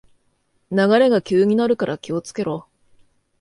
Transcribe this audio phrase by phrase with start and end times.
[0.71, 2.65] 流れが急になるから気をつけろ